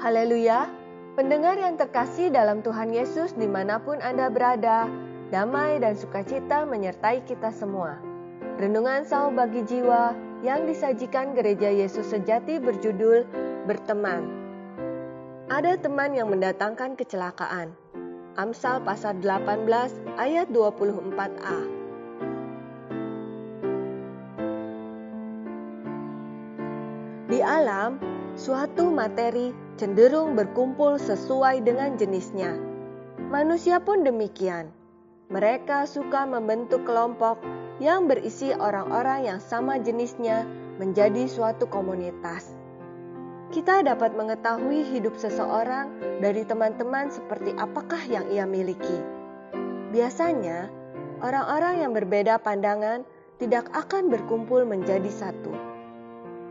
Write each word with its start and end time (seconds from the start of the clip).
Haleluya, 0.00 0.64
pendengar 1.12 1.60
yang 1.60 1.76
terkasih 1.76 2.32
dalam 2.32 2.64
Tuhan 2.64 2.88
Yesus 2.88 3.36
di 3.36 3.44
mana 3.44 3.76
pun 3.76 4.00
Anda 4.00 4.32
berada, 4.32 4.88
damai 5.28 5.76
dan 5.76 5.92
sukacita 5.92 6.64
menyertai 6.64 7.20
kita 7.28 7.52
semua. 7.52 8.00
Renungan 8.56 9.04
Sau 9.04 9.28
bagi 9.28 9.60
Jiwa 9.60 10.16
yang 10.40 10.64
disajikan 10.64 11.36
Gereja 11.36 11.68
Yesus 11.68 12.08
Sejati 12.16 12.56
berjudul 12.56 13.28
Berteman. 13.68 14.24
Ada 15.52 15.76
teman 15.76 16.16
yang 16.16 16.32
mendatangkan 16.32 16.96
kecelakaan. 16.96 17.76
Amsal 18.40 18.80
pasal 18.80 19.20
18 19.20 19.68
ayat 20.16 20.48
24a. 20.48 21.58
Di 27.28 27.44
alam, 27.44 28.00
suatu 28.32 28.88
materi 28.88 29.69
cenderung 29.80 30.36
berkumpul 30.36 31.00
sesuai 31.00 31.64
dengan 31.64 31.96
jenisnya. 31.96 32.52
Manusia 33.32 33.80
pun 33.80 34.04
demikian. 34.04 34.68
Mereka 35.32 35.88
suka 35.88 36.28
membentuk 36.28 36.84
kelompok 36.84 37.40
yang 37.80 38.04
berisi 38.04 38.52
orang-orang 38.52 39.24
yang 39.24 39.40
sama 39.40 39.80
jenisnya 39.80 40.44
menjadi 40.76 41.24
suatu 41.24 41.64
komunitas. 41.64 42.52
Kita 43.48 43.80
dapat 43.80 44.12
mengetahui 44.12 44.84
hidup 44.84 45.16
seseorang 45.16 46.20
dari 46.20 46.44
teman-teman 46.44 47.08
seperti 47.08 47.56
apakah 47.56 48.04
yang 48.04 48.28
ia 48.28 48.44
miliki. 48.44 49.00
Biasanya, 49.96 50.68
orang-orang 51.24 51.88
yang 51.88 51.96
berbeda 51.96 52.36
pandangan 52.36 53.08
tidak 53.40 53.72
akan 53.72 54.12
berkumpul 54.12 54.60
menjadi 54.68 55.08
satu 55.08 55.70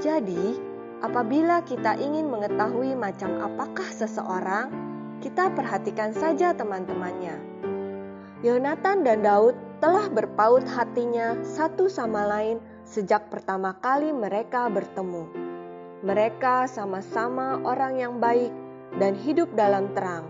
jadi, 0.00 0.56
apabila 1.00 1.64
kita 1.64 1.96
ingin 1.96 2.28
mengetahui 2.28 2.96
macam 2.96 3.40
apakah 3.40 3.88
seseorang, 3.88 4.72
kita 5.20 5.52
perhatikan 5.52 6.16
saja 6.16 6.56
teman-temannya. 6.56 7.36
Yonatan 8.40 9.04
dan 9.04 9.20
Daud 9.20 9.52
telah 9.84 10.08
berpaut 10.08 10.64
hatinya 10.64 11.36
satu 11.44 11.92
sama 11.92 12.24
lain 12.24 12.56
sejak 12.88 13.28
pertama 13.28 13.76
kali 13.84 14.16
mereka 14.16 14.72
bertemu. 14.72 15.28
Mereka 16.00 16.64
sama-sama 16.64 17.60
orang 17.60 18.00
yang 18.00 18.16
baik 18.16 18.48
dan 18.96 19.12
hidup 19.12 19.52
dalam 19.52 19.92
terang. 19.92 20.24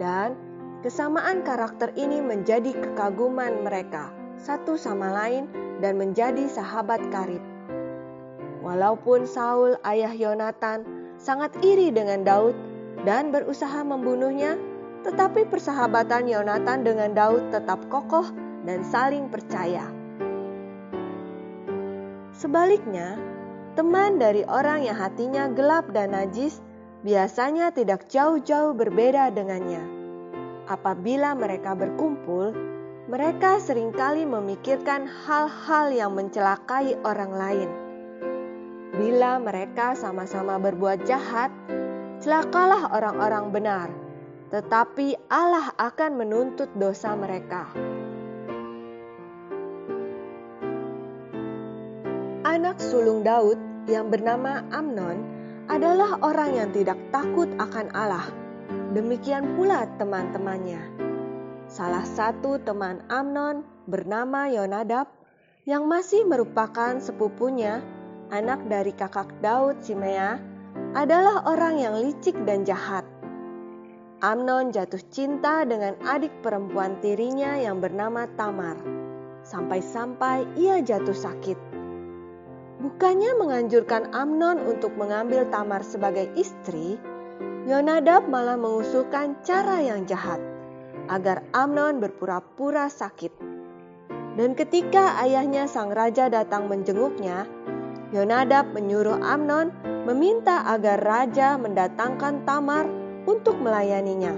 Dan 0.00 0.32
kesamaan 0.80 1.44
karakter 1.44 1.92
ini 1.92 2.24
menjadi 2.24 2.72
kekaguman 2.72 3.68
mereka 3.68 4.08
satu 4.40 4.80
sama 4.80 5.12
lain 5.12 5.44
dan 5.84 6.00
menjadi 6.00 6.48
sahabat 6.48 7.04
karib. 7.12 7.44
Walaupun 8.70 9.26
Saul, 9.26 9.74
ayah 9.82 10.14
Yonatan, 10.14 10.86
sangat 11.18 11.50
iri 11.58 11.90
dengan 11.90 12.22
Daud 12.22 12.54
dan 13.02 13.34
berusaha 13.34 13.82
membunuhnya, 13.82 14.54
tetapi 15.02 15.50
persahabatan 15.50 16.30
Yonatan 16.30 16.86
dengan 16.86 17.10
Daud 17.10 17.50
tetap 17.50 17.82
kokoh 17.90 18.30
dan 18.62 18.86
saling 18.86 19.26
percaya. 19.26 19.90
Sebaliknya, 22.30 23.18
teman 23.74 24.22
dari 24.22 24.46
orang 24.46 24.86
yang 24.86 24.94
hatinya 24.94 25.50
gelap 25.50 25.90
dan 25.90 26.14
najis 26.14 26.62
biasanya 27.02 27.74
tidak 27.74 28.06
jauh-jauh 28.06 28.70
berbeda 28.78 29.34
dengannya. 29.34 29.82
Apabila 30.70 31.34
mereka 31.34 31.74
berkumpul, 31.74 32.54
mereka 33.10 33.58
sering 33.58 33.90
kali 33.90 34.22
memikirkan 34.22 35.10
hal-hal 35.26 35.90
yang 35.90 36.14
mencelakai 36.14 36.94
orang 37.02 37.34
lain 37.34 37.89
Bila 39.00 39.40
mereka 39.40 39.96
sama-sama 39.96 40.60
berbuat 40.60 41.08
jahat, 41.08 41.48
celakalah 42.20 42.92
orang-orang 42.92 43.48
benar, 43.48 43.88
tetapi 44.52 45.16
Allah 45.32 45.72
akan 45.80 46.20
menuntut 46.20 46.68
dosa 46.76 47.16
mereka. 47.16 47.64
Anak 52.44 52.76
sulung 52.76 53.24
Daud 53.24 53.56
yang 53.88 54.12
bernama 54.12 54.68
Amnon 54.68 55.24
adalah 55.72 56.20
orang 56.20 56.60
yang 56.60 56.68
tidak 56.76 57.00
takut 57.08 57.48
akan 57.56 57.88
Allah. 57.96 58.28
Demikian 58.92 59.56
pula 59.56 59.88
teman-temannya. 59.96 60.92
Salah 61.72 62.04
satu 62.04 62.60
teman 62.60 63.00
Amnon 63.08 63.64
bernama 63.88 64.44
Yonadab 64.52 65.08
yang 65.64 65.88
masih 65.88 66.28
merupakan 66.28 67.00
sepupunya 67.00 67.80
anak 68.30 68.62
dari 68.66 68.94
kakak 68.94 69.30
Daud 69.42 69.82
Simea, 69.82 70.38
adalah 70.94 71.46
orang 71.46 71.78
yang 71.78 71.94
licik 71.98 72.34
dan 72.46 72.66
jahat. 72.66 73.06
Amnon 74.20 74.70
jatuh 74.70 75.00
cinta 75.08 75.64
dengan 75.64 75.96
adik 76.04 76.30
perempuan 76.44 76.98
tirinya 77.00 77.56
yang 77.56 77.80
bernama 77.80 78.28
Tamar, 78.34 78.76
sampai-sampai 79.42 80.44
ia 80.58 80.82
jatuh 80.82 81.16
sakit. 81.16 81.58
Bukannya 82.80 83.36
menganjurkan 83.36 84.12
Amnon 84.16 84.60
untuk 84.64 84.92
mengambil 84.96 85.48
Tamar 85.48 85.84
sebagai 85.84 86.28
istri, 86.36 86.96
Yonadab 87.68 88.24
malah 88.28 88.56
mengusulkan 88.56 89.36
cara 89.44 89.84
yang 89.84 90.08
jahat 90.08 90.40
agar 91.12 91.44
Amnon 91.52 92.00
berpura-pura 92.00 92.88
sakit. 92.88 93.32
Dan 94.38 94.56
ketika 94.56 95.20
ayahnya 95.20 95.68
sang 95.68 95.92
raja 95.92 96.32
datang 96.32 96.70
menjenguknya, 96.70 97.44
Yonadab 98.10 98.74
menyuruh 98.74 99.22
Amnon 99.22 99.70
meminta 100.02 100.66
agar 100.66 100.98
raja 100.98 101.54
mendatangkan 101.54 102.42
Tamar 102.42 102.90
untuk 103.22 103.62
melayaninya. 103.62 104.34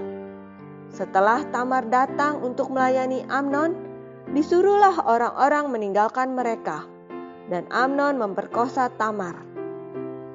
Setelah 0.93 1.41
Tamar 1.49 1.89
datang 1.89 2.45
untuk 2.45 2.69
melayani 2.69 3.25
Amnon, 3.25 3.73
disuruhlah 4.29 5.01
orang-orang 5.09 5.73
meninggalkan 5.73 6.37
mereka, 6.37 6.85
dan 7.49 7.65
Amnon 7.73 8.21
memperkosa 8.21 8.93
Tamar. 8.93 9.41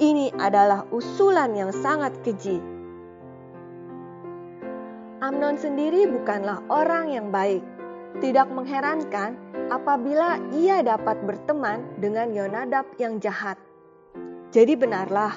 Ini 0.03 0.35
adalah 0.35 0.83
usulan 0.91 1.55
yang 1.55 1.71
sangat 1.71 2.19
keji. 2.27 2.59
Amnon 5.23 5.59
sendiri 5.59 6.11
bukanlah 6.11 6.63
orang 6.71 7.11
yang 7.15 7.31
baik. 7.31 7.78
Tidak 8.17 8.49
mengherankan 8.49 9.37
apabila 9.69 10.41
ia 10.57 10.81
dapat 10.81 11.21
berteman 11.29 11.85
dengan 12.01 12.33
Yonadab 12.33 12.89
yang 12.97 13.21
jahat. 13.21 13.61
Jadi 14.49 14.73
benarlah, 14.81 15.37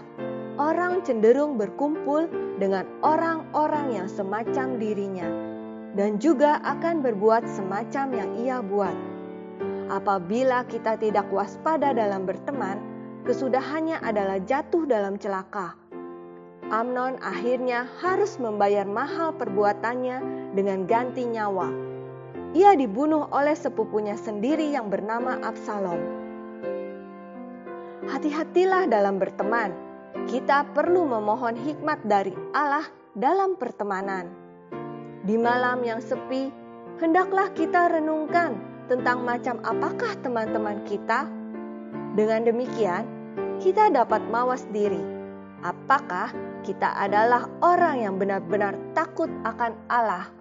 orang 0.55 1.03
cenderung 1.03 1.59
berkumpul 1.59 2.31
dengan 2.63 2.87
orang-orang 3.03 3.91
yang 3.91 4.07
semacam 4.07 4.79
dirinya 4.79 5.27
dan 5.99 6.15
juga 6.23 6.63
akan 6.63 7.03
berbuat 7.03 7.43
semacam 7.43 8.07
yang 8.15 8.31
ia 8.39 8.57
buat. 8.63 8.95
Apabila 9.91 10.63
kita 10.71 10.95
tidak 10.95 11.27
waspada 11.27 11.91
dalam 11.91 12.23
berteman, 12.23 12.79
kesudahannya 13.27 13.99
adalah 13.99 14.39
jatuh 14.39 14.87
dalam 14.87 15.19
celaka. 15.19 15.75
Amnon 16.71 17.19
akhirnya 17.19 17.83
harus 17.99 18.39
membayar 18.39 18.87
mahal 18.87 19.35
perbuatannya 19.35 20.23
dengan 20.55 20.87
ganti 20.87 21.27
nyawa 21.27 21.91
ia 22.51 22.75
dibunuh 22.75 23.31
oleh 23.31 23.55
sepupunya 23.55 24.19
sendiri 24.19 24.75
yang 24.75 24.91
bernama 24.91 25.39
Absalom. 25.39 25.99
Hati-hatilah 28.11 28.91
dalam 28.91 29.21
berteman. 29.21 29.71
Kita 30.27 30.67
perlu 30.75 31.07
memohon 31.07 31.55
hikmat 31.55 32.03
dari 32.03 32.35
Allah 32.51 32.83
dalam 33.15 33.55
pertemanan. 33.55 34.27
Di 35.23 35.39
malam 35.39 35.79
yang 35.87 36.03
sepi, 36.03 36.51
hendaklah 36.99 37.47
kita 37.55 37.87
renungkan 37.87 38.59
tentang 38.91 39.23
macam 39.23 39.63
apakah 39.63 40.11
teman-teman 40.19 40.83
kita. 40.83 41.31
Dengan 42.11 42.43
demikian, 42.43 43.07
kita 43.63 43.87
dapat 43.87 44.19
mawas 44.27 44.67
diri. 44.75 44.99
Apakah 45.63 46.35
kita 46.67 46.91
adalah 46.99 47.47
orang 47.63 48.03
yang 48.03 48.15
benar-benar 48.19 48.75
takut 48.91 49.31
akan 49.47 49.71
Allah? 49.87 50.40